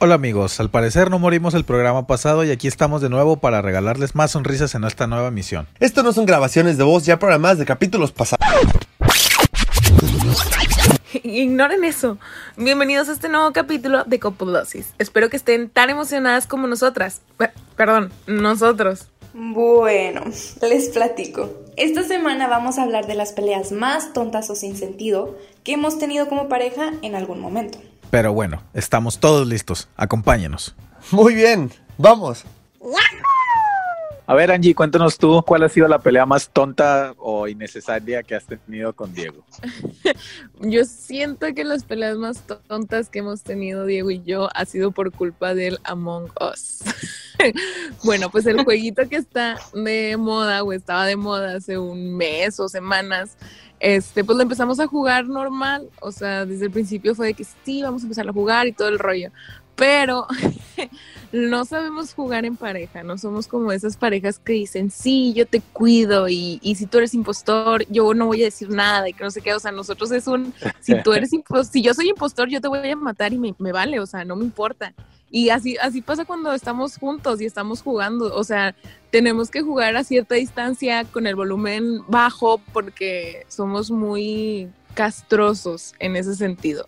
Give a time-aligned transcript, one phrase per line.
[0.00, 3.62] Hola amigos, al parecer no morimos el programa pasado y aquí estamos de nuevo para
[3.62, 5.66] regalarles más sonrisas en esta nueva misión.
[5.80, 8.38] Esto no son grabaciones de voz ya programadas de capítulos pasados.
[11.24, 12.16] Ignoren eso.
[12.56, 14.94] Bienvenidos a este nuevo capítulo de Copulosis.
[14.98, 17.22] Espero que estén tan emocionadas como nosotras.
[17.76, 19.08] Perdón, nosotros.
[19.34, 20.22] Bueno,
[20.62, 21.50] les platico.
[21.76, 25.98] Esta semana vamos a hablar de las peleas más tontas o sin sentido que hemos
[25.98, 27.78] tenido como pareja en algún momento.
[28.10, 29.88] Pero bueno, estamos todos listos.
[29.96, 30.74] Acompáñenos.
[31.10, 32.44] Muy bien, vamos.
[34.26, 38.34] A ver, Angie, cuéntanos tú cuál ha sido la pelea más tonta o innecesaria que
[38.34, 39.42] has tenido con Diego.
[40.60, 44.90] Yo siento que las peleas más tontas que hemos tenido Diego y yo ha sido
[44.90, 46.80] por culpa del Among Us.
[48.04, 52.58] bueno, pues el jueguito que está de moda o estaba de moda hace un mes
[52.60, 53.36] o semanas,
[53.80, 57.44] este, pues lo empezamos a jugar normal, o sea, desde el principio fue de que
[57.64, 59.30] sí, vamos a empezar a jugar y todo el rollo,
[59.76, 60.26] pero
[61.32, 65.60] no sabemos jugar en pareja, no somos como esas parejas que dicen, sí, yo te
[65.60, 69.22] cuido y, y si tú eres impostor, yo no voy a decir nada y que
[69.22, 72.08] no sé qué, o sea, nosotros es un, si tú eres impostor, si yo soy
[72.08, 74.92] impostor, yo te voy a matar y me, me vale, o sea, no me importa.
[75.30, 78.34] Y así, así pasa cuando estamos juntos y estamos jugando.
[78.34, 78.74] O sea,
[79.10, 86.16] tenemos que jugar a cierta distancia con el volumen bajo porque somos muy castrosos en
[86.16, 86.86] ese sentido.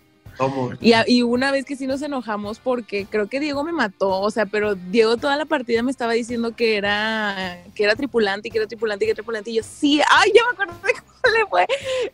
[0.81, 4.09] Y, a- y una vez que sí nos enojamos porque creo que Diego me mató,
[4.21, 8.47] o sea, pero Diego toda la partida me estaba diciendo que era, que era tripulante
[8.47, 10.73] y que era tripulante y que era tripulante y yo sí, ay, ya me acuerdo
[10.87, 11.67] de cómo le fue.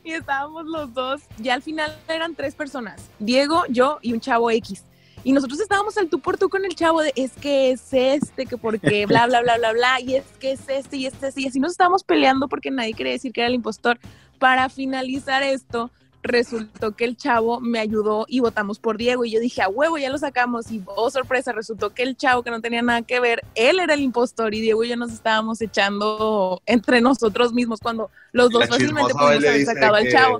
[0.03, 4.52] Y estábamos los dos, ya al final eran tres personas, Diego, yo y un chavo
[4.52, 4.83] X.
[5.23, 8.46] Y nosotros estábamos al tú por tú con el chavo de es que es este,
[8.46, 11.42] que porque bla, bla, bla, bla, bla, y es que es este y este, este.
[11.42, 14.00] Y así nos estábamos peleando porque nadie quería decir que era el impostor.
[14.40, 15.92] Para finalizar esto,
[16.27, 19.26] resultó que el chavo me ayudó y votamos por Diego.
[19.26, 20.72] Y yo dije, a huevo, ya lo sacamos.
[20.72, 23.94] Y oh, sorpresa, resultó que el chavo que no tenía nada que ver, él era
[23.94, 28.61] el impostor y Diego y yo nos estábamos echando entre nosotros mismos cuando los dos
[28.61, 30.39] La fácilmente pudimos haber sacado al chavo.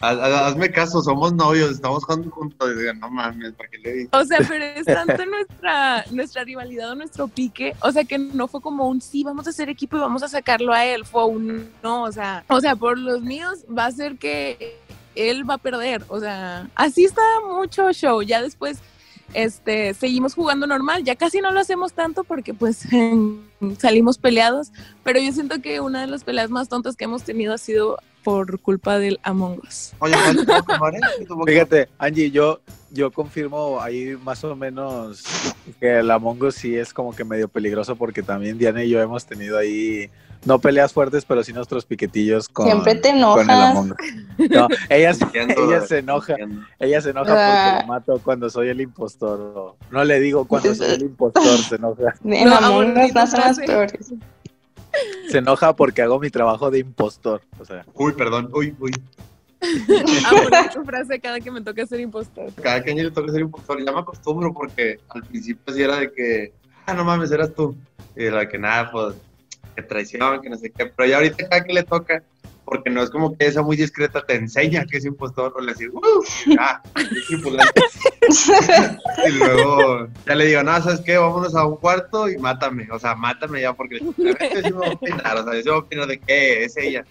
[0.00, 2.78] "Haz- haz- Hazme caso, somos novios, estamos jugando juntos.
[2.78, 4.08] Digo, no mames, ¿para qué le dices?
[4.12, 8.46] O sea, pero es tanto nuestra, nuestra rivalidad o nuestro pique, o sea, que no
[8.48, 11.24] fue como un sí, vamos a hacer equipo y vamos a sacarlo a él, fue
[11.26, 14.78] un no, o sea, o sea, por los míos va a ser que
[15.14, 18.78] él va a perder, o sea, así está mucho show, ya después
[19.32, 22.86] este seguimos jugando normal, ya casi no lo hacemos tanto porque pues
[23.78, 24.70] salimos peleados,
[25.02, 27.98] pero yo siento que una de las peleas más tontas que hemos tenido ha sido
[28.24, 29.92] por culpa del Among Us.
[30.00, 31.00] Oye, ¿cuál te puedo tomar, eh?
[31.18, 35.22] ¿Qué te puedo Fíjate, Angie, yo, yo confirmo ahí más o menos
[35.78, 39.00] que el Among Us sí es como que medio peligroso porque también Diana y yo
[39.00, 40.10] hemos tenido ahí,
[40.44, 43.50] no peleas fuertes, pero sí nuestros piquetillos con, Siempre te con el.
[43.50, 44.50] Among Us.
[44.50, 46.34] No, ella, se- Entiendo, ella se enoja,
[46.80, 47.70] ella se enoja Ah.
[47.74, 49.76] porque le mato cuando soy el impostor.
[49.90, 52.14] no le digo cuando soy el impostor, se enoja.
[52.24, 54.12] En No, Among Us no son las peores.
[55.28, 57.42] Se enoja porque hago mi trabajo de impostor.
[57.58, 58.92] O sea, Uy, perdón, uy, uy.
[60.26, 62.52] Ah, bueno, tu frase cada que me toca ser impostor.
[62.62, 65.96] Cada que a le toca ser impostor, ya me acostumbro porque al principio sí era
[65.96, 66.52] de que,
[66.86, 67.74] ah, no mames, eras tú.
[68.16, 69.14] Y de la que nada, pues,
[69.74, 70.86] que traición, que no sé qué.
[70.86, 72.22] Pero ya ahorita cada que le toca,
[72.64, 75.72] porque no es como que esa muy discreta te enseña que es impostor, o le
[75.72, 77.82] dices, uh, ah, es tripulante.
[79.28, 81.16] y luego ya le digo, no, ¿sabes qué?
[81.16, 82.88] Vámonos a un cuarto y mátame.
[82.90, 85.60] O sea, mátame ya porque la gente sí me va a opinar, o sea, yo
[85.60, 87.04] sí me voy a opinar de qué es ella.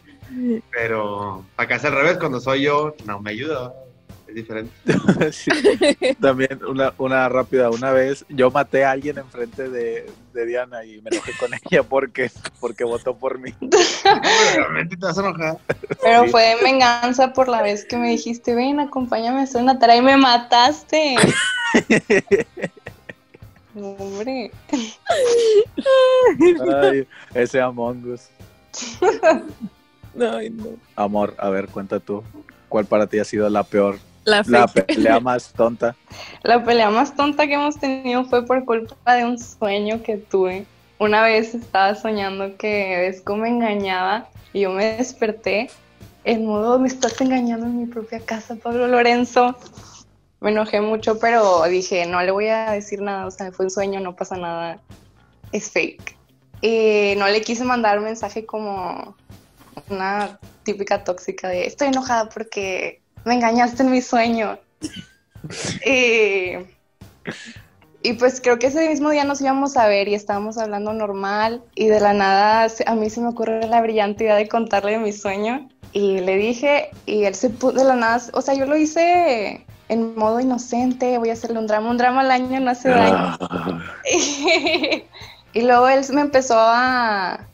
[0.72, 3.74] Pero acá es al revés, cuando soy yo, no me ayuda.
[4.34, 4.74] Es diferente.
[5.32, 5.52] sí.
[6.20, 7.70] también una, una rápida.
[7.70, 11.84] Una vez yo maté a alguien enfrente de, de Diana y me enojé con ella
[11.84, 13.54] porque, porque votó por mí.
[14.56, 15.58] Realmente te vas a enojar.
[16.02, 16.30] Pero Sí.
[16.32, 20.02] fue venganza por la vez que me dijiste, ven, acompáñame a hacer una tarea y
[20.02, 21.16] me mataste.
[23.76, 24.52] Hombre.
[26.82, 28.29] Ay, ese Among Us.
[30.20, 30.66] Ay, no.
[30.96, 32.24] Amor, a ver, cuenta tú.
[32.70, 35.96] ¿Cuál para ti ha sido la peor, La pelea más tonta?
[36.43, 40.66] La pelea más tonta que hemos tenido fue por culpa de un sueño que tuve.
[40.99, 45.70] Una vez estaba soñando que Vesco me engañaba y yo me desperté
[46.23, 49.58] en modo me estás engañando en mi propia casa, Pablo Lorenzo.
[50.40, 53.72] Me enojé mucho, pero dije, no le voy a decir nada, o sea, fue un
[53.72, 54.79] sueño, no pasa nada,
[55.52, 56.17] es fake.
[56.61, 59.16] Y no le quise mandar un mensaje como
[59.90, 64.58] una típica tóxica de estoy enojada porque me engañaste en mi sueño.
[65.85, 66.53] y,
[68.02, 71.61] y pues creo que ese mismo día nos íbamos a ver y estábamos hablando normal
[71.75, 74.99] y de la nada a mí se me ocurrió la brillante idea de contarle de
[74.99, 78.66] mi sueño y le dije y él se puso de la nada, o sea, yo
[78.66, 82.72] lo hice en modo inocente, voy a hacerle un drama, un drama al año no
[82.72, 83.37] hace daño.
[83.40, 83.79] Ah,
[85.53, 87.47] y luego él me empezó a...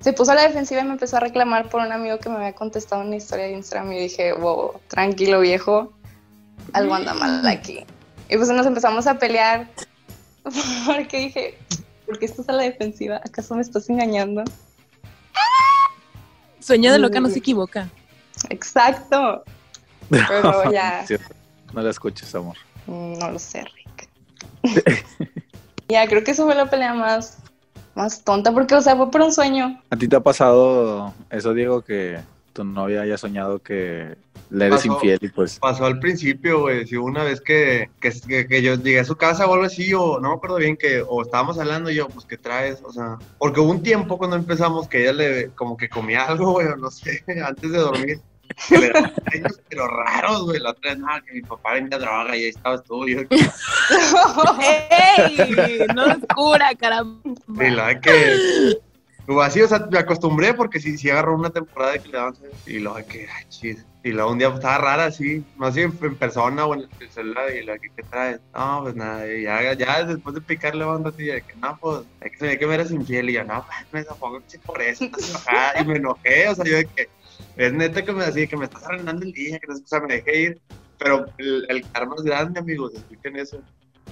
[0.00, 2.36] Se puso a la defensiva y me empezó a reclamar por un amigo que me
[2.36, 5.92] había contestado una historia de Instagram y dije, wow, tranquilo viejo,
[6.72, 7.84] algo anda mal aquí.
[8.28, 9.68] Y pues nos empezamos a pelear
[10.86, 11.58] porque dije,
[12.06, 13.16] ¿por qué estás a la defensiva?
[13.24, 14.44] ¿Acaso me estás engañando?
[16.60, 17.88] Sueño de loca no se equivoca.
[18.50, 19.44] Exacto.
[20.10, 21.04] Pero ya,
[21.72, 22.56] No la escuches, amor.
[22.86, 24.08] mm, no lo sé, Rick.
[25.88, 27.38] ya, creo que eso fue la pelea más,
[27.96, 29.80] más tonta porque, o sea, fue por un sueño.
[29.90, 32.18] ¿A ti te ha pasado eso, Diego, que
[32.52, 34.16] tu novia haya soñado que
[34.48, 34.94] le eres Pasó.
[34.94, 35.58] infiel y pues...
[35.58, 36.86] Pasó al principio, güey.
[36.86, 39.66] Si hubo una vez que, que, que- que yo llegué a su casa o algo
[39.66, 42.78] así, o no me acuerdo bien, que o estábamos hablando y yo, pues, ¿qué traes?
[42.84, 46.52] O sea, porque hubo un tiempo cuando empezamos que ella le, como que comía algo,
[46.52, 48.20] güey, o no sé, antes de dormir.
[49.68, 50.60] Pero raros, güey.
[50.60, 53.06] La otra vez, nada, que mi papá vendía droga y ahí estabas tú.
[53.06, 53.20] Y yo,
[55.18, 55.86] ¡Ey!
[55.94, 57.20] No es cura, caramba.
[57.48, 58.78] Y la que.
[59.26, 62.16] Pues así, o sea, me acostumbré porque sí, sí agarró una temporada de que le
[62.16, 62.34] daban
[62.64, 63.84] y luego de que, ay, chis.
[64.04, 66.88] Y luego un día pues, estaba rara así, no sé, en, en persona o en
[67.00, 68.40] el celular, y la que, ¿qué traes?
[68.54, 72.02] No, pues nada, y ya, ya después de picarle un ratito, de que, no, pues,
[72.20, 75.30] es que me eres infiel, y yo, no, pues, me desahogo sí, por eso, estás
[75.30, 77.08] enojada, y me enojé, o sea, yo de que,
[77.56, 79.86] es neta que me decía que me estás arruinando el día, que no sé, o
[79.86, 80.60] sea, me dejé ir,
[80.98, 83.60] pero el, el karma es grande, amigos, expliquen eso.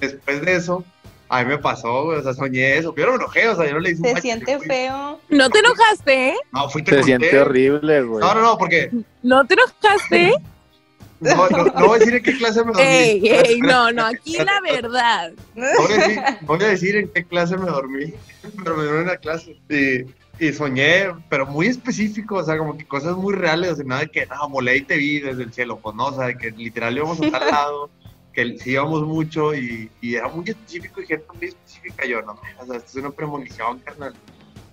[0.00, 0.84] Después de eso,
[1.28, 2.94] a mí me pasó, güey, o sea, soñé eso.
[2.96, 5.20] Yo no me enojé, o sea, yo no le hice un Se siente fui- feo.
[5.30, 6.28] ¿No te enojaste?
[6.30, 6.34] eh?
[6.52, 7.06] No, fui te Se conté.
[7.06, 8.20] siente horrible, güey.
[8.20, 8.90] No, no, no, porque
[9.22, 10.34] ¿No te enojaste?
[11.20, 12.82] no, no, no voy a decir en qué clase me dormí.
[12.82, 13.60] ¡Ey, ey!
[13.62, 15.32] No, no, aquí la verdad.
[15.54, 18.12] No voy, a decir, voy a decir en qué clase me dormí,
[18.62, 19.56] pero me dormí en una clase.
[19.70, 20.04] Y,
[20.38, 24.00] y soñé, pero muy específico, o sea, como que cosas muy reales, o sea, nada
[24.02, 26.36] de que, no, volé y te vi desde el cielo, pues no, o sea, de
[26.36, 27.90] que literal íbamos a tal lado,
[28.32, 32.04] que sí íbamos mucho y, y era muy específico y gente muy específica.
[32.04, 34.14] Yo, no, o sea, esto es una premonición, carnal.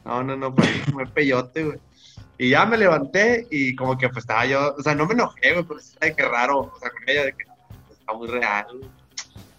[0.03, 1.79] No, no, no, pues me peyote, güey.
[2.39, 5.53] Y ya me levanté y como que pues estaba yo, o sea, no me enojé,
[5.53, 7.45] güey, pero sí, de que raro, o sea, con ella, de que
[7.87, 8.89] pues, está muy real, güey.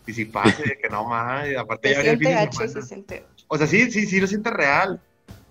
[0.04, 2.40] Y si pasa, de que no más, y aparte Se ya venía el fin siente
[2.40, 2.72] de gacho, semana.
[2.72, 3.26] se siente.
[3.46, 5.00] O sea, sí, sí, sí lo sientes real.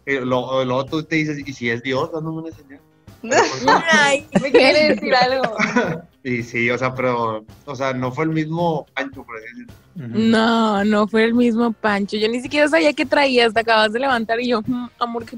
[0.05, 2.79] Luego, luego tú te dices, ¿y si es Dios dándome una señal?
[3.91, 5.55] Ay, Me quiere decir algo.
[6.23, 9.73] Y sí, o sea, pero, o sea, no fue el mismo Pancho, por decirlo.
[9.95, 10.07] Ujú.
[10.29, 12.15] No, no fue el mismo Pancho.
[12.15, 13.55] Yo ni siquiera sabía qué traías.
[13.55, 15.35] Te acabas de levantar y yo, "Mm, amor, ¿qué,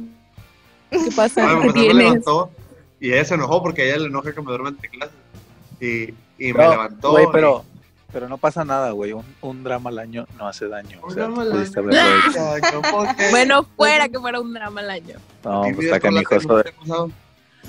[0.91, 1.41] qué pasa?
[1.41, 2.03] Bueno, ¿Qué pues él me tienes?
[2.03, 2.51] levantó
[2.99, 5.15] y ella se enojó porque a ella le enoja que me duerma entre clases.
[5.79, 6.03] Y,
[6.37, 7.11] y me No, levantó.
[7.11, 7.63] Güey, y-
[8.13, 9.11] pero, no pasa nada, güey.
[9.13, 10.99] Un, un drama al año no hace daño.
[11.01, 11.27] O sea.
[13.31, 15.15] Bueno, fuera que fuera un drama al año.
[15.43, 16.35] No, pues está canijo.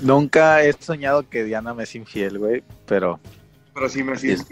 [0.01, 2.63] nunca he soñado que Diana me es infiel, güey.
[2.85, 3.19] Pero.
[3.73, 4.37] Pero sí me Sí.
[4.37, 4.47] siento.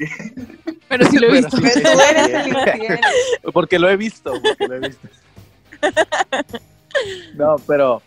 [0.90, 1.58] Pero sí lo he Pero visto.
[1.58, 3.00] sí Pero tú eres el infiel.
[3.54, 5.08] Porque lo he visto, porque lo he visto.
[7.36, 8.04] No, pero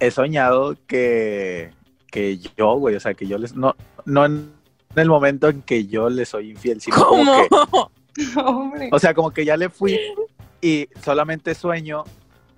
[0.00, 1.70] he soñado que,
[2.10, 3.54] que yo, güey, o sea, que yo les.
[3.54, 4.50] No, no en
[4.96, 7.90] el momento en que yo le soy infiel, sino como ¿Cómo?
[8.14, 8.24] que.
[8.40, 8.88] Hombre.
[8.92, 9.98] O sea, como que ya le fui
[10.60, 12.04] y solamente sueño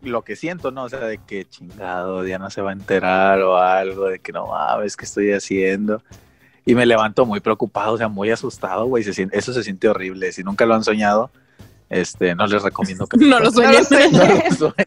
[0.03, 0.85] lo que siento, ¿no?
[0.85, 4.47] O sea, de que chingado, Diana se va a enterar o algo, de que no
[4.47, 6.03] mames, ¿qué estoy haciendo?
[6.65, 9.05] Y me levanto muy preocupado, o sea, muy asustado, güey.
[9.05, 10.33] se siente- eso se siente horrible.
[10.33, 11.31] Si nunca lo han soñado,
[11.91, 13.91] este, no les recomiendo que No lo sueñes.
[13.91, 14.85] No lo sueñen.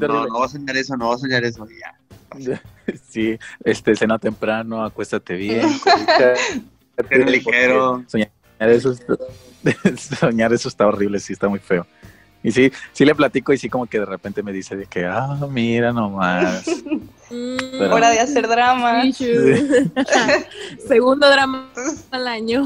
[0.00, 1.66] No, no, no a soñar eso, no voy a soñar eso.
[1.68, 1.94] ya.
[3.08, 5.66] Sí, este, cena temprano, acuéstate bien.
[7.08, 8.04] Cena ligero.
[8.06, 9.16] Soñar eso, está-
[10.20, 11.86] soñar eso está horrible, sí, está muy feo.
[12.42, 15.06] Y sí, sí le platico y sí como que de repente me dice de que,
[15.06, 16.64] ah, mira nomás.
[17.30, 19.02] Pero- Hora de hacer drama.
[19.12, 19.32] sí.
[20.86, 21.70] Segundo drama
[22.10, 22.64] al año.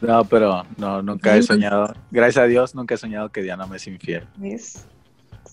[0.00, 1.94] No, pero no, nunca he soñado.
[2.10, 4.26] Gracias a Dios, nunca he soñado que Diana me es infiel.
[4.42, 4.84] Es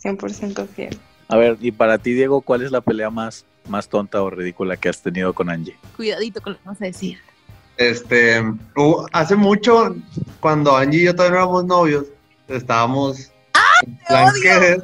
[0.03, 0.97] 100% fiel.
[1.27, 4.77] A ver, y para ti, Diego, ¿cuál es la pelea más, más tonta o ridícula
[4.77, 5.75] que has tenido con Angie?
[5.95, 7.17] Cuidadito con lo que vas a decir.
[7.77, 8.41] Este,
[9.11, 9.95] hace mucho,
[10.39, 12.05] cuando Angie y yo todavía no éramos novios,
[12.47, 13.31] estábamos
[13.85, 14.77] en plan que-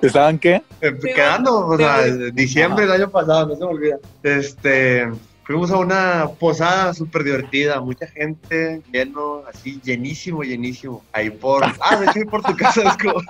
[0.06, 0.62] ¿Estaban qué?
[0.80, 2.30] eh, quedando, o te sea, odio.
[2.32, 3.96] diciembre del año pasado, no se me olvida.
[4.22, 5.10] Este,
[5.44, 11.04] fuimos a una posada súper divertida, mucha gente, lleno, así, llenísimo, llenísimo.
[11.12, 13.20] Ahí por, ah, de hecho, por tu casa es como...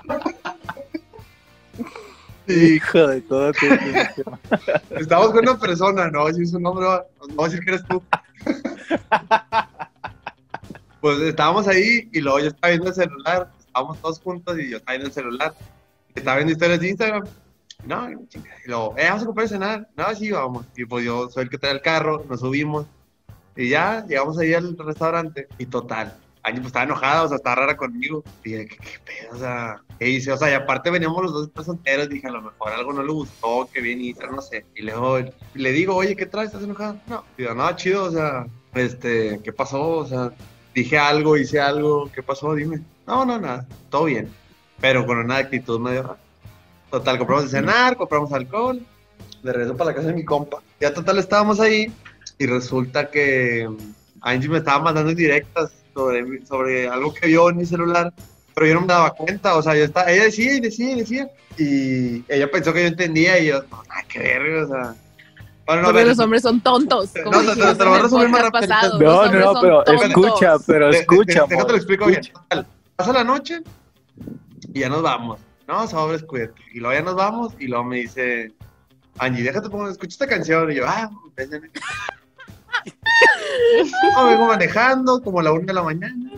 [2.47, 3.53] Hijo de todo.
[3.53, 3.67] tu-
[4.97, 7.71] Estábamos con una persona, no voy a decir su nombre, no voy a decir que
[7.73, 8.03] eres tú.
[11.01, 14.77] Pues estábamos ahí y luego yo estaba viendo el celular, estábamos todos juntos y yo
[14.77, 15.55] estaba viendo el celular.
[16.15, 17.25] Estaba viendo historias de Instagram
[17.87, 18.11] No.
[18.11, 18.19] Y
[18.67, 19.89] luego, eh, vamos a comprar a cenar.
[19.97, 20.67] No, sí, vamos.
[20.77, 22.87] Y pues yo soy el que trae el carro, nos subimos.
[23.57, 25.49] Y ya, llegamos ahí al restaurante.
[25.59, 28.25] Y total, Angie pues estaba enojada, o sea, estaba rara conmigo.
[28.45, 29.37] Y dije, ¿qué, qué pedo?
[29.37, 30.33] O sea, ¿qué hice?
[30.33, 32.09] O sea, y aparte veníamos los dos estar solteros.
[32.09, 34.65] Dije, a lo mejor algo no le gustó, que bien hizo, no sé.
[34.75, 35.19] Y luego
[35.55, 36.49] le digo, oye, ¿qué traes?
[36.49, 37.03] ¿Estás enojada?
[37.07, 37.25] No.
[37.37, 39.89] Digo, no, chido, o sea, este, ¿qué pasó?
[39.89, 40.33] O sea,
[40.75, 42.55] dije algo, hice algo, ¿qué pasó?
[42.55, 42.81] Dime.
[43.07, 44.33] No, no, nada, todo bien.
[44.81, 46.19] Pero con una actitud medio rara.
[46.91, 48.81] Total, compramos de cenar, compramos alcohol.
[49.43, 50.59] De regreso para la casa de mi compa.
[50.81, 51.93] Ya total estábamos ahí
[52.39, 53.69] y resulta que
[54.21, 58.13] Angie me estaba mandando indirectas sobre, sobre algo que vio en mi celular,
[58.55, 61.01] pero yo no me daba cuenta, o sea, yo estaba, ella decía y decía y
[61.01, 64.95] decía, y ella pensó que yo entendía y yo, no, nada que ver, o sea...
[65.67, 67.11] Bueno, Porque ver, los hombres son tontos.
[67.15, 68.99] No, como te- te- te lo voy a resumir más rápido.
[68.99, 70.05] No, no, no, pero tontos.
[70.07, 72.21] escucha, pero escucha, Déjate lo amor, explico bien.
[72.21, 72.41] escucha.
[72.49, 72.67] Total,
[72.97, 73.61] Pasa la noche
[74.75, 75.39] y ya nos vamos.
[75.69, 76.61] No, sobres, cuídate.
[76.75, 78.53] Y luego ya nos vamos y luego me dice,
[79.19, 80.73] Angie, déjate poner, escucha esta canción.
[80.73, 81.71] Y yo, ah, véndeme.
[84.15, 86.31] No, vengo manejando como a la una de la mañana.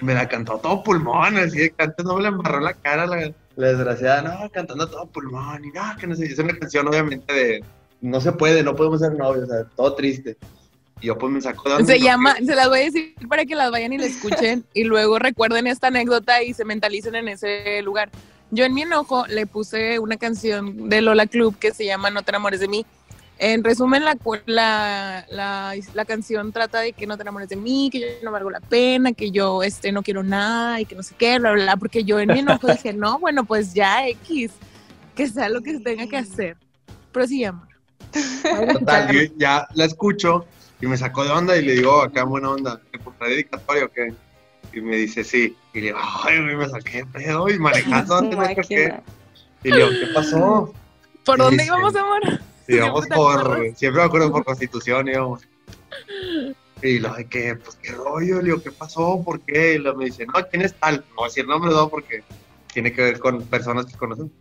[0.00, 3.32] Me la cantó todo pulmón, así de antes no me la embarró la cara la,
[3.56, 7.32] la desgraciada, no, cantando todo pulmón, y no, que no sé, es una canción obviamente
[7.32, 7.64] de,
[8.00, 10.36] no se puede, no podemos ser novios, o sea, todo triste.
[11.00, 13.44] Y yo pues me sacó de onda Se llama, se las voy a decir para
[13.44, 17.28] que las vayan y la escuchen y luego recuerden esta anécdota y se mentalicen en
[17.28, 18.10] ese lugar.
[18.50, 22.22] Yo en mi enojo le puse una canción de Lola Club que se llama No
[22.22, 22.86] te enamores de mí.
[23.40, 27.88] En resumen, la, la, la, la canción trata de que no te enamores de mí,
[27.90, 31.04] que yo no valgo la pena, que yo este, no quiero nada y que no
[31.04, 34.08] sé qué, bla, bla, bla, porque yo en mi enojo dije, no, bueno, pues ya
[34.08, 34.50] X,
[35.14, 36.56] que sea lo que tenga que hacer.
[37.12, 37.68] Pero sí, amor.
[38.72, 40.44] Total, yo ya la escucho
[40.80, 43.88] y me sacó de onda y le digo, acá buena onda, ¿te compré dedicatoria o
[43.88, 44.12] qué?
[44.72, 45.56] Y me dice, sí.
[45.74, 48.88] Y le digo, ay, me saqué de pedo y manejando, no sé por qué.
[48.88, 49.02] Máquina.
[49.62, 50.74] Y le digo, ¿qué pasó?
[51.24, 51.68] ¿Por dónde sí.
[51.68, 52.40] íbamos, amor?
[52.68, 55.42] Íbamos ¿Siempre te por, siempre me acuerdo por constitución, íbamos.
[56.80, 59.22] Y lo de que, pues, qué rollo, le digo, ¿qué pasó?
[59.24, 59.74] ¿Por qué?
[59.74, 61.04] Y luego me dice, no, ¿quién es tal?
[61.08, 62.20] No voy a decir nombre, no, porque
[62.72, 64.32] tiene que ver con personas que conocen.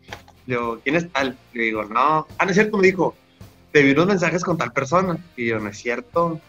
[0.45, 1.39] Le digo, ¿quién es tal?
[1.51, 2.29] Le digo, no.
[2.37, 3.17] Ah, no es cierto, me dijo,
[3.71, 5.17] te vi unos mensajes con tal persona.
[5.35, 6.39] Y yo, no es cierto.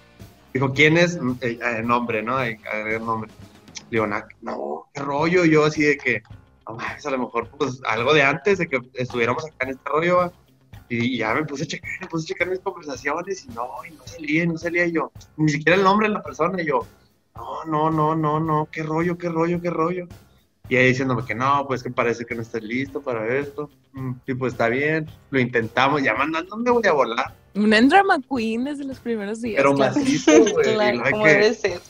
[0.53, 1.17] Dijo, ¿quién es?
[1.21, 2.43] Mm, eh, eh, nombre, ¿no?
[2.43, 2.59] Eh,
[3.01, 3.31] nombre.
[3.89, 5.45] Le digo, "Na- no, qué rollo.
[5.47, 6.23] Yo así de que,
[6.67, 10.33] a lo mejor, pues, algo de antes de que estuviéramos acá en este rollo, va.
[10.89, 13.93] Y ya me puse a checar, me puse a checar mis conversaciones y no, y
[13.95, 15.13] no salía, no salía y yo.
[15.37, 16.61] Ni siquiera el nombre de la persona.
[16.63, 16.87] Y yo,
[17.37, 20.07] no, no, no, no, no, qué rollo, qué rollo, qué rollo.
[20.71, 23.71] Y ahí diciéndome que no, pues que parece que no estás listo para esto.
[23.93, 27.35] Mm, Y pues está bien, lo intentamos, ya mandándome voy a volar.
[27.55, 29.57] Una drama queen desde los primeros días.
[29.57, 29.95] Pero claro.
[29.97, 30.75] macizo, güey.
[30.75, 31.81] Claro, lo de como que- debe ser.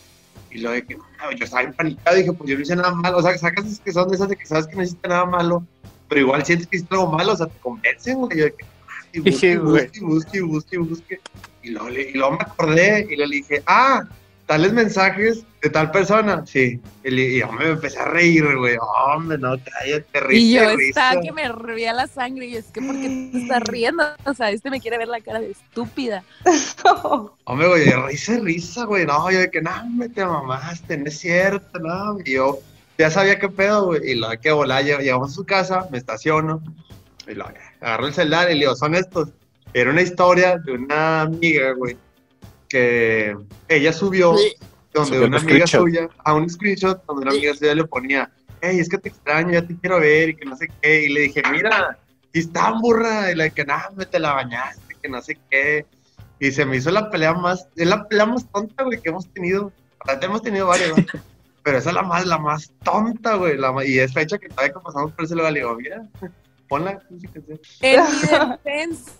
[0.50, 3.18] y lo de que, no, yo estaba empanicado, dije, pues yo no hice nada malo.
[3.18, 5.64] O sea, sacas que son de esas de que sabes que no hiciste nada malo,
[6.08, 8.38] pero igual sientes que hiciste algo malo, o sea, te convencen, güey.
[8.38, 8.64] Yo de que,
[9.12, 11.20] y busque, busque, y busque, y busque, y busque.
[11.62, 14.04] Y luego, y luego me acordé y le dije, ah,
[14.46, 16.44] tales mensajes de tal persona.
[16.46, 16.80] Sí.
[17.04, 18.76] Y, le- y yo me empecé a reír, güey.
[19.06, 20.32] Hombre, no, cállate, risa.
[20.40, 23.62] Y yo estaba que me hervía la sangre y es que ¿por qué te estás
[23.64, 24.04] riendo?
[24.24, 26.22] O sea, este me quiere ver la cara de estúpida.
[27.44, 29.04] Hombre, güey, risa, risa, güey.
[29.06, 32.18] No, yo de que, no, me te mamaste, no es cierto, no.
[32.24, 32.58] Y yo
[32.98, 34.12] ya sabía qué pedo, güey.
[34.12, 36.62] Y lo de que lleg- llegamos a su casa, me estaciono.
[37.28, 37.46] Y lo
[37.80, 39.30] agarro el celular y le digo, son estos.
[39.74, 41.96] Era una historia de una amiga, güey,
[42.68, 43.36] que
[43.68, 44.34] ella subió,
[44.94, 45.80] donde Subió una un amiga screenshot.
[45.80, 48.30] suya, a un screenshot, donde una amiga suya le ponía,
[48.62, 51.04] hey, es que te extraño, ya te quiero ver, y que no sé qué.
[51.04, 51.98] Y le dije, mira,
[52.32, 55.38] si está burra, y la de que nada, me te la bañaste, que no sé
[55.50, 55.86] qué.
[56.40, 59.28] Y se me hizo la pelea más, es la pelea más tonta, güey, que hemos
[59.28, 59.72] tenido.
[60.06, 60.92] Ahorita hemos tenido varias,
[61.62, 63.58] pero esa es la más, la más tonta, güey.
[63.58, 66.08] La, y es fecha que todavía que pasamos por ese lugar, le digo, mira,
[66.68, 67.02] ponla.
[67.80, 68.18] En mi
[68.64, 69.12] defensa,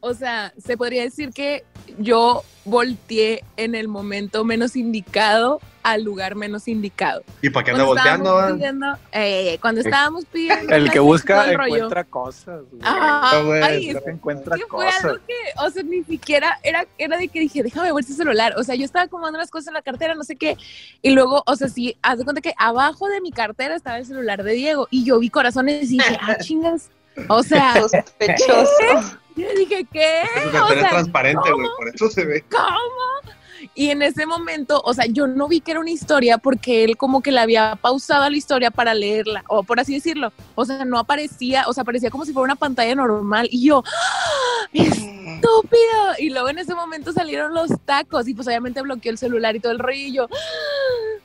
[0.00, 1.64] o sea, se podría decir que
[1.98, 7.24] yo volteé en el momento menos indicado al lugar menos indicado.
[7.42, 8.52] ¿Y para qué anda volteando, va?
[8.52, 11.74] pidiendo, eh, cuando estábamos pidiendo El que busca rollo.
[11.74, 12.60] encuentra cosas.
[12.70, 12.82] güey.
[12.84, 15.04] Ajá, Ah, güey, ay, es encuentra que fue cosas.
[15.04, 18.54] algo que, o sea, ni siquiera era, era de que dije, déjame ver su celular.
[18.56, 20.56] O sea, yo estaba acomodando las cosas en la cartera, no sé qué.
[21.02, 24.06] Y luego, o sea, sí, haz de cuenta que abajo de mi cartera estaba el
[24.06, 24.86] celular de Diego.
[24.88, 26.90] Y yo vi corazones y dije, ah, chingas.
[27.28, 29.18] O sea, Sospechoso.
[29.36, 30.22] Yo dije, ¿qué?
[30.62, 32.44] O sea, transparente, güey, por eso se ve.
[32.50, 33.32] ¿cómo?
[33.74, 36.96] Y en ese momento, o sea, yo no vi que era una historia porque él
[36.96, 40.32] como que le había pausado la historia para leerla, o por así decirlo.
[40.54, 43.48] O sea, no aparecía, o sea, parecía como si fuera una pantalla normal.
[43.50, 44.68] Y yo, ¡ah!
[44.72, 46.14] estúpido.
[46.18, 49.60] Y luego en ese momento salieron los tacos y pues obviamente bloqueó el celular y
[49.60, 49.96] todo el rollo.
[49.96, 50.81] Y yo, ¡ah!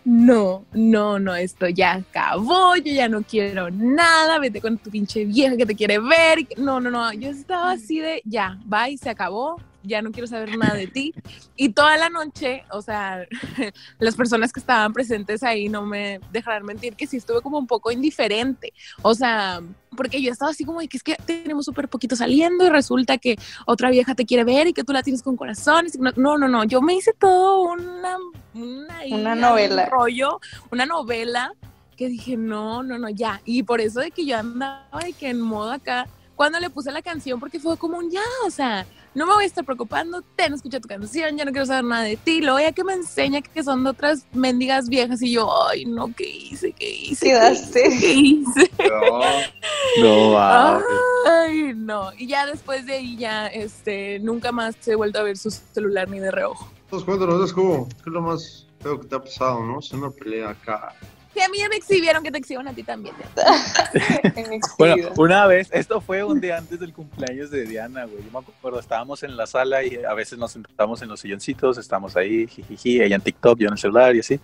[0.09, 5.25] No, no, no, esto ya acabó, yo ya no quiero nada, vete con tu pinche
[5.25, 6.47] vieja que te quiere ver.
[6.55, 10.57] No, no, no, yo estaba así de, ya, bye, se acabó, ya no quiero saber
[10.57, 11.13] nada de ti.
[11.55, 13.25] Y toda la noche, o sea,
[13.99, 17.67] las personas que estaban presentes ahí no me dejarán mentir que sí estuve como un
[17.67, 18.73] poco indiferente.
[19.01, 19.61] O sea,
[19.95, 23.17] porque yo estaba así como de que es que tenemos súper poquito saliendo y resulta
[23.17, 25.87] que otra vieja te quiere ver y que tú la tienes con corazón.
[26.15, 28.17] No, no, no, yo me hice todo una,
[28.53, 29.85] una, Una novela.
[29.85, 30.39] un rollo,
[30.71, 31.53] una novela
[31.97, 33.41] que dije, no, no, no, ya.
[33.43, 36.91] Y por eso de que yo andaba de que en modo acá, cuando le puse
[36.91, 40.21] la canción, porque fue como un ya, o sea, no me voy a estar preocupando,
[40.35, 42.83] te no escuché tu canción, ya no quiero saber nada de ti, luego ya que
[42.83, 46.71] me enseña que son de otras mendigas viejas y yo, ay, no, ¿qué hice?
[46.73, 47.25] ¿Qué hice?
[47.25, 47.97] ¿Qué?
[47.99, 48.71] ¿Qué hice?
[49.99, 50.81] No, No.
[51.25, 52.11] Ay, no.
[52.17, 56.09] Y ya después de ahí ya, este, nunca más he vuelto a ver su celular
[56.09, 56.71] ni de reojo.
[56.89, 59.79] pues cuéntanos, es como, ¿qué es lo más feo que te ha pasado, no?
[59.79, 60.93] Es una pelea acá.
[61.37, 63.13] Que a mí ya me exhibieron, que te exhiban a ti también.
[64.35, 68.23] En Bueno, una vez, esto fue un día antes del cumpleaños de Diana, güey.
[68.23, 71.77] Yo me acuerdo, estábamos en la sala y a veces nos sentamos en los silloncitos,
[71.77, 74.39] estamos ahí, jijiji, ella en TikTok, yo en el celular y así.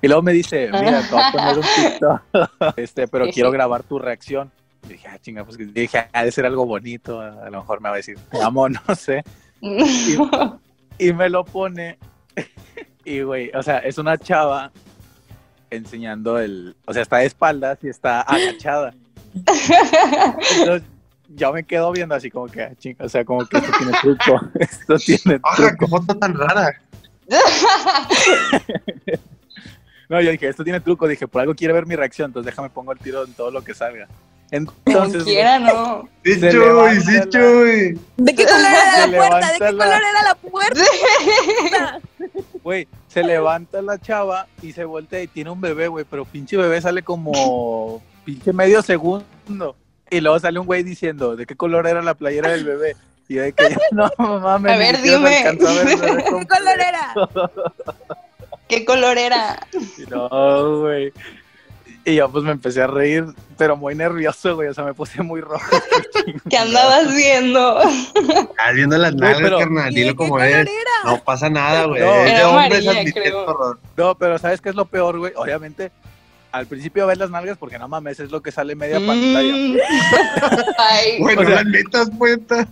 [0.00, 3.84] Y luego me dice, mira, te voy a poner un TikTok, este, pero quiero grabar
[3.84, 4.50] tu reacción.
[4.86, 7.88] Y dije, ah, chinga, pues dije, ha de ser algo bonito, a lo mejor me
[7.88, 9.22] va a decir, te amo, no sé.
[10.98, 11.98] Y me lo pone,
[13.04, 14.72] y güey, o sea, es una chava
[15.72, 18.94] enseñando el, o sea, está de espaldas y está agachada.
[19.34, 20.88] Entonces,
[21.34, 23.92] ya me quedo viendo así como que, ah, chinga, o sea, como que esto tiene
[24.00, 25.76] truco, esto tiene ¡Ajá, truco.
[25.78, 26.80] qué foto tan rara!
[30.12, 32.68] No, yo dije, esto tiene truco, dije, por algo quiere ver mi reacción, entonces déjame
[32.68, 34.06] pongo el tiro en todo lo que salga.
[34.50, 36.06] Entonces, quiera, no.
[36.22, 37.00] ¡Sí, Chuy!
[37.00, 37.98] ¡Sí, la- Chuy!
[38.18, 39.52] ¿De qué color era la puerta?
[39.52, 42.00] ¿De qué color era la puerta?
[42.62, 46.58] güey, se levanta la chava y se voltea y tiene un bebé, güey, pero pinche
[46.58, 49.76] bebé sale como pinche medio segundo.
[50.10, 52.96] Y luego sale un güey diciendo, ¿de qué color era la playera del bebé?
[53.28, 55.38] Y de que, no, mames, A ver, dime.
[55.38, 57.14] a ver bebé ¿Qué color era?
[58.68, 59.66] ¿Qué color era?
[60.10, 61.12] No, güey.
[62.04, 63.24] Y yo pues me empecé a reír,
[63.56, 65.64] pero muy nervioso, güey, o sea, me puse muy rojo.
[66.50, 67.80] ¿Qué andabas viendo?
[67.80, 70.54] Estás viendo las nalgas, pero- carnal, ¿Y de dilo qué como color es.
[70.66, 70.90] era?
[71.04, 72.00] No pasa nada, güey.
[72.00, 72.12] No.
[72.12, 72.86] De hombres
[73.46, 73.78] horror.
[73.96, 75.32] No, pero ¿sabes qué es lo peor, güey?
[75.36, 75.92] Obviamente,
[76.50, 79.52] al principio ves las nalgas porque no mames, es lo que sale media pantalla.
[79.54, 79.76] Mm.
[80.78, 82.68] Ay, Bueno, O sea- las metas, puesta.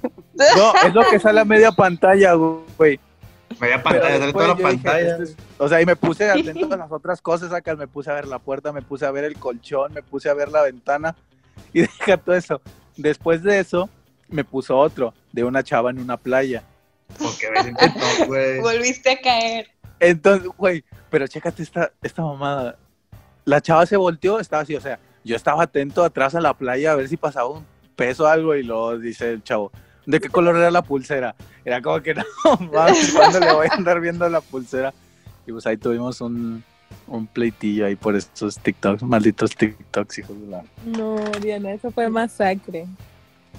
[0.57, 2.99] No, es lo que sale a media pantalla, güey.
[3.61, 5.11] Pero pantalla, sale toda la dije, pantalla.
[5.13, 5.37] "Este es-".
[5.63, 8.27] O sea, y me puse atento a las otras cosas acá, me puse a ver
[8.27, 11.15] la puerta, me puse a ver el colchón, me puse a ver la ventana
[11.75, 12.63] y deja todo eso.
[12.97, 13.91] Después de eso,
[14.29, 16.63] me puso otro, de una chava en una playa.
[17.19, 17.47] Porque
[18.27, 18.61] güey.
[18.61, 19.69] volviste a caer.
[19.99, 22.79] Entonces, güey, pero chécate esta, esta mamada.
[23.45, 26.93] La chava se volteó, estaba así, o sea, yo estaba atento atrás a la playa
[26.93, 29.73] a ver si pasaba un peso o algo y luego dice el chavo,
[30.07, 31.35] ¿de qué color era la pulsera?
[31.67, 32.25] Era como que no,
[32.73, 34.95] mames, ¿cuándo le voy a andar viendo la pulsera?
[35.51, 36.63] Y pues ahí tuvimos un,
[37.09, 40.63] un pleitillo ahí por estos TikToks, malditos TikToks, hijos de la...
[40.85, 42.87] No, Diana, eso fue masacre.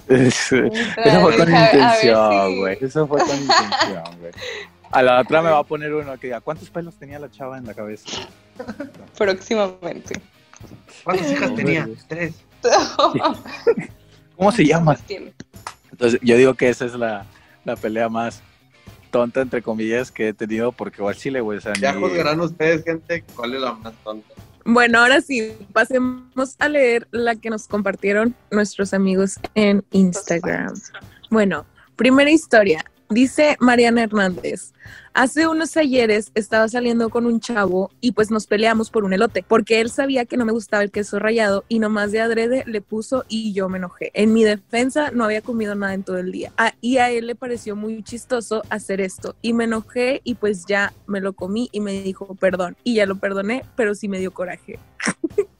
[0.08, 0.56] Eso
[1.20, 2.78] fue con intención, si- güey.
[2.80, 4.32] Eso fue con intención, güey.
[4.90, 7.58] A la otra me va a poner uno que diga, ¿cuántos pelos tenía la chava
[7.58, 8.26] en la cabeza?
[9.18, 10.18] Próximamente.
[11.04, 11.84] ¿Cuántas hijas No, tenía?
[11.84, 11.98] güey.
[12.08, 12.34] Tres.
[14.36, 14.96] ¿Cómo se llama?
[15.90, 17.26] Entonces, yo digo que esa es la,
[17.66, 18.42] la pelea más
[19.12, 22.40] tonta, entre comillas, que he tenido, porque igual Chile, güey, o sea, Ya ni- juzgarán
[22.40, 24.26] ustedes, gente, cuál es la más tonta.
[24.64, 30.74] Bueno, ahora sí, pasemos a leer la que nos compartieron nuestros amigos en Instagram.
[31.30, 31.64] Bueno,
[31.96, 32.84] primera historia.
[33.10, 34.72] Dice Mariana Hernández,
[35.14, 39.44] hace unos ayeres estaba saliendo con un chavo y pues nos peleamos por un elote,
[39.46, 42.80] porque él sabía que no me gustaba el queso rallado y nomás de adrede le
[42.80, 44.10] puso y yo me enojé.
[44.14, 47.26] En mi defensa no había comido nada en todo el día Ah, y a él
[47.26, 51.68] le pareció muy chistoso hacer esto y me enojé y pues ya me lo comí
[51.72, 54.78] y me dijo perdón y ya lo perdoné, pero sí me dio coraje.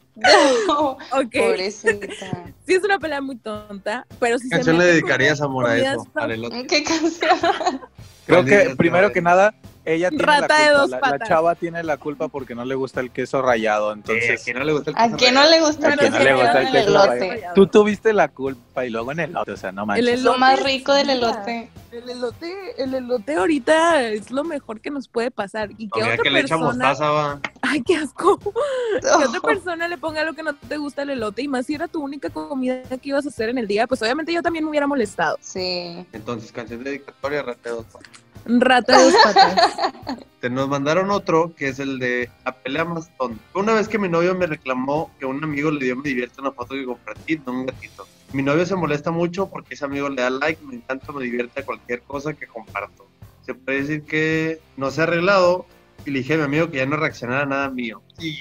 [1.10, 2.06] Ok, pobrecita.
[2.66, 6.06] sí es una pelea muy tonta, pero si ¿Qué canción le dedicarías, amor, a eso?
[6.28, 6.66] Elote.
[6.66, 7.80] ¿Qué canción?
[8.26, 9.54] Creo que primero que nada,
[9.84, 10.78] ella tiene Rata la de culpa.
[10.80, 11.28] dos la, la patas.
[11.28, 14.42] chava tiene la culpa porque no le gusta el queso rallado, Eh, ¿A entonces...
[14.44, 16.32] quién no le gusta el ¿A queso quién no le gusta ¿A quién no le
[16.34, 17.28] gusta el queso elote?
[17.30, 17.54] rallado?
[17.54, 20.06] Tú tuviste la culpa y luego en el elote, o sea, no manches.
[20.06, 21.70] El Es lo elote más rico del elote.
[21.92, 25.68] El elote, el elote ahorita es lo mejor que nos puede pasar.
[25.76, 27.40] Y que otra que le echa persona, mostaza, va.
[27.60, 28.48] ay, qué asco, que
[29.26, 31.88] otra persona le ponga lo que no te gusta el elote y más si era
[31.88, 34.70] tu única comida que ibas a hacer en el día, pues obviamente yo también me
[34.70, 35.36] hubiera molestado.
[35.42, 36.06] Sí.
[36.12, 37.84] Entonces, canción dedicatoria, rate dos.
[38.44, 39.78] Rata de dos patas.
[40.40, 43.40] Te nos mandaron otro que es el de la pelea más tonta.
[43.54, 46.50] Una vez que mi novio me reclamó que un amigo le dio me divierte una
[46.50, 48.06] foto que compartí, no un gatito.
[48.32, 51.62] Mi novio se molesta mucho porque ese amigo le da like, me encanta, me divierte
[51.64, 53.06] cualquier cosa que comparto.
[53.46, 55.66] Se puede decir que no se ha arreglado
[56.04, 58.02] y le dije a mi amigo que ya no reaccionara a nada mío.
[58.18, 58.36] Y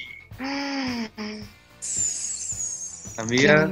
[3.17, 3.69] amiga,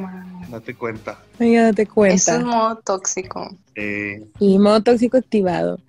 [0.50, 1.20] date cuenta.
[1.40, 2.36] Oiga, date Eso cuenta.
[2.36, 3.56] es modo tóxico.
[3.76, 5.80] Eh, Y modo tóxico activado.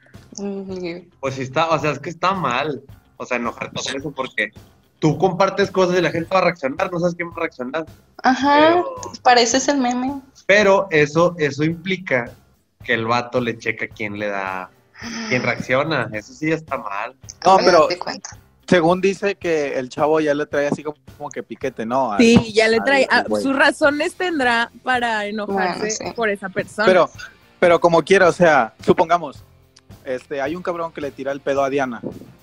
[1.21, 2.83] Pues sí está, o sea, es que está mal.
[3.17, 4.51] O sea, enojarte por eso porque
[4.99, 7.87] tú compartes cosas y la gente va a reaccionar, no sabes quién va a reaccionar.
[8.23, 10.21] Ajá, Pero, pareces el meme.
[10.47, 12.31] pero eso, eso implica
[12.85, 14.71] que el vato le checa quién le da,
[15.29, 16.09] quién reacciona.
[16.13, 17.15] Eso sí está mal.
[17.45, 17.89] No, pero
[18.67, 22.17] según dice que el chavo ya le trae así como, como que piquete, ¿no?
[22.19, 23.07] Sí, ya le trae.
[23.11, 26.13] al ah, sus razones tendrá para enojarse Bueno, sí.
[26.15, 26.87] por esa persona.
[26.87, 27.11] Pero,
[27.59, 29.43] pero como quiera, o sea, supongamos,
[30.05, 32.01] este, hay un cabrón que le tira el pedo a Diana,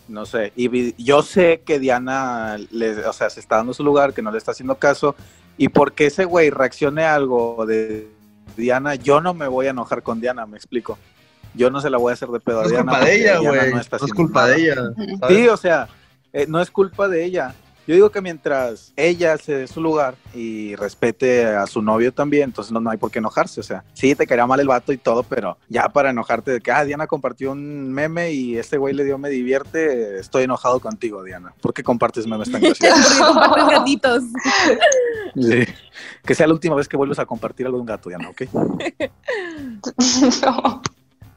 [0.08, 4.14] no sé, y yo sé que Diana, le, o sea, se está dando su lugar,
[4.14, 5.16] que no le está haciendo caso,
[5.58, 8.08] y porque ese güey reaccione a algo de
[8.56, 10.98] Diana, yo no me voy a enojar con Diana, me explico.
[11.54, 12.92] Yo no se la voy a hacer de pedo No a es Diana.
[12.92, 13.74] culpa de ella, güey.
[13.74, 14.54] No, es culpa nada.
[14.54, 14.76] de ella.
[15.28, 15.88] Sí, o sea,
[16.32, 17.56] eh, no es culpa de ella.
[17.88, 22.44] Yo digo que mientras ella se dé su lugar y respete a su novio también,
[22.44, 23.62] entonces no, no hay por qué enojarse.
[23.62, 26.60] O sea, sí, te caerá mal el vato y todo, pero ya para enojarte de
[26.60, 30.82] que, ah, Diana compartió un meme y este güey le dio me divierte, estoy enojado
[30.82, 31.54] contigo, Diana.
[31.62, 33.06] ¿Por qué compartes memes tan graciosos?
[33.20, 34.24] Porque compartes gatitos.
[35.36, 35.64] Sí.
[36.26, 38.42] Que sea la última vez que vuelves a compartir algo de un gato, Diana, ¿ok?
[40.44, 40.82] No,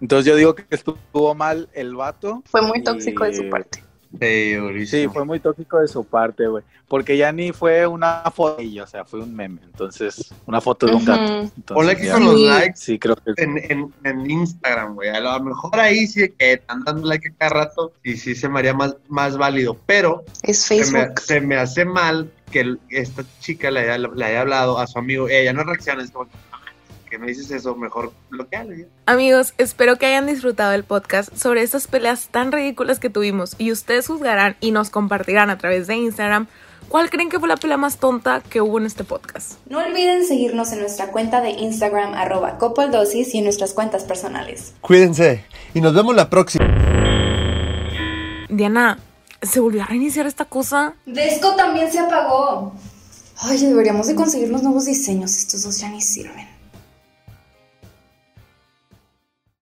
[0.01, 2.43] Entonces yo digo que estuvo mal el vato.
[2.47, 3.85] fue muy Y- tóxico de su parte.
[4.18, 6.64] Sí, fue muy tóxico de su parte, güey.
[6.88, 9.61] Porque ya ni fue una foto, o sea, fue un meme.
[9.62, 11.23] Entonces, una foto de un gato.
[11.23, 12.46] Entonces, Ponle aquí ya- con los Sí.
[12.49, 15.09] likes Sí, creo que en, en, en Instagram, güey.
[15.11, 18.49] A lo mejor ahí sí que están dando like a cada rato y sí se
[18.49, 19.77] me haría más, más válido.
[19.87, 21.20] Pero Es se me, Facebook.
[21.20, 25.29] se me hace mal que esta chica le haya, le haya hablado a su amigo.
[25.29, 26.29] Ella no reacciona, es como
[27.11, 28.75] que me dices eso, mejor bloquealo.
[29.05, 33.73] Amigos, espero que hayan disfrutado el podcast sobre estas peleas tan ridículas que tuvimos y
[33.73, 36.46] ustedes juzgarán y nos compartirán a través de Instagram
[36.88, 39.55] cuál creen que fue la pelea más tonta que hubo en este podcast.
[39.68, 44.73] No olviden seguirnos en nuestra cuenta de Instagram arroba copoldosis y en nuestras cuentas personales.
[44.81, 45.44] Cuídense
[45.75, 46.64] y nos vemos la próxima.
[48.49, 48.99] Diana,
[49.42, 50.94] ¿se volvió a reiniciar esta cosa?
[51.07, 52.73] Desco también se apagó.
[53.42, 56.50] Ay, deberíamos de conseguir los nuevos diseños, estos dos ya ni sirven.